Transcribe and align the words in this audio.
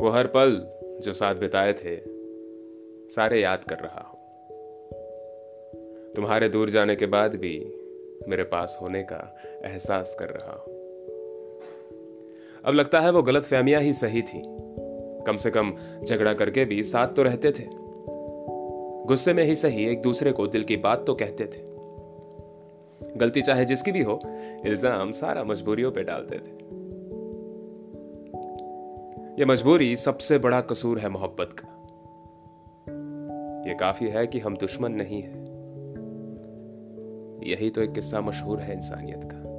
वो 0.00 0.08
हर 0.08 0.26
पल 0.26 0.66
जो 1.04 1.12
साथ 1.12 1.34
बिताए 1.34 1.72
थे, 1.72 1.96
सारे 3.08 3.42
याद 3.42 3.64
कर 3.64 3.76
रहा 3.76 4.00
हूँ। 4.00 4.18
तुम्हारे 6.16 6.48
दूर 6.48 6.70
जाने 6.70 6.96
के 6.96 7.06
बाद 7.06 7.34
भी 7.34 7.72
मेरे 8.28 8.42
पास 8.42 8.78
होने 8.82 9.02
का 9.02 9.36
एहसास 9.64 10.16
कर 10.18 10.28
रहा 10.28 10.52
हूँ। 10.52 10.72
अब 12.64 12.74
लगता 12.74 13.00
है 13.00 13.10
वो 13.10 13.22
गलत 13.22 13.44
फहमियाँ 13.44 13.80
ही 13.80 13.94
सही 13.94 14.22
थी। 14.22 14.42
कम 15.26 15.36
से 15.36 15.50
कम 15.50 15.74
झगड़ा 16.04 16.34
करके 16.34 16.64
भी 16.64 16.82
साथ 16.82 17.08
तो 17.08 17.22
रहते 17.22 17.52
थे। 17.52 17.64
गुस्से 19.06 19.32
में 19.32 19.44
ही 19.44 19.54
सही 19.54 19.86
एक 19.86 20.02
दूसरे 20.02 20.32
को 20.32 20.46
दिल 20.46 20.64
की 20.64 20.76
बात 20.76 21.04
तो 21.06 21.14
कहते 21.14 21.44
थे। 21.44 21.68
गलती 23.16 23.42
चाहे 23.42 23.64
जिसकी 23.64 23.92
भी 23.92 24.02
हो, 24.02 24.20
इल्ज़ाम 24.66 25.12
सारा 25.12 25.44
मजबूरियों 25.44 25.92
पे 25.92 26.02
डालते 26.02 26.36
थे। 26.36 26.79
यह 29.40 29.46
मजबूरी 29.46 29.96
सबसे 29.96 30.38
बड़ा 30.38 30.60
कसूर 30.60 30.98
है 30.98 31.08
मोहब्बत 31.08 31.56
का। 31.60 31.68
यह 33.70 33.76
काफ़ी 33.76 34.08
है 34.08 34.26
कि 34.26 34.38
हम 34.38 34.56
दुश्मन 34.56 34.92
नहीं 34.92 35.22
है। 35.22 35.40
यही 37.50 37.70
तो 37.70 37.82
एक 37.82 37.92
किस्सा 37.92 38.20
मशहूर 38.20 38.60
है 38.60 38.74
इंसानियत 38.74 39.20
का। 39.24 39.49